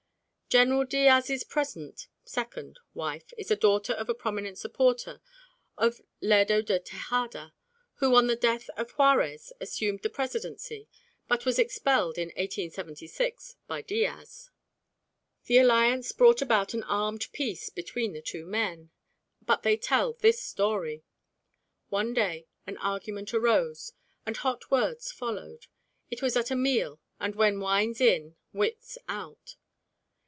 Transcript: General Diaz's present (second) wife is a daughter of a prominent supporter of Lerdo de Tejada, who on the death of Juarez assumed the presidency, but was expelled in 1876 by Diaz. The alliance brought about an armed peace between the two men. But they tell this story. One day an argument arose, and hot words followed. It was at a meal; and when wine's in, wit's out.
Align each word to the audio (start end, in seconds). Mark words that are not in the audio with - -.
General 0.59 0.83
Diaz's 0.83 1.45
present 1.45 2.07
(second) 2.25 2.77
wife 2.93 3.31
is 3.37 3.49
a 3.49 3.55
daughter 3.55 3.93
of 3.93 4.09
a 4.09 4.13
prominent 4.13 4.57
supporter 4.57 5.21
of 5.77 6.01
Lerdo 6.21 6.61
de 6.61 6.77
Tejada, 6.77 7.53
who 7.99 8.15
on 8.15 8.27
the 8.27 8.35
death 8.35 8.69
of 8.75 8.91
Juarez 8.91 9.53
assumed 9.61 10.01
the 10.03 10.09
presidency, 10.09 10.89
but 11.29 11.45
was 11.45 11.57
expelled 11.57 12.17
in 12.17 12.31
1876 12.35 13.55
by 13.65 13.81
Diaz. 13.81 14.49
The 15.45 15.57
alliance 15.59 16.11
brought 16.11 16.41
about 16.41 16.73
an 16.73 16.83
armed 16.83 17.27
peace 17.31 17.69
between 17.69 18.11
the 18.11 18.21
two 18.21 18.45
men. 18.45 18.89
But 19.45 19.63
they 19.63 19.77
tell 19.77 20.11
this 20.15 20.41
story. 20.43 21.05
One 21.87 22.13
day 22.13 22.45
an 22.67 22.75
argument 22.79 23.33
arose, 23.33 23.93
and 24.25 24.35
hot 24.35 24.69
words 24.69 25.13
followed. 25.13 25.67
It 26.09 26.21
was 26.21 26.35
at 26.35 26.51
a 26.51 26.57
meal; 26.57 26.99
and 27.21 27.35
when 27.35 27.61
wine's 27.61 28.01
in, 28.01 28.35
wit's 28.51 28.97
out. 29.07 29.55